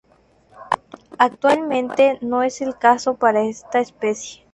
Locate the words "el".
2.61-2.75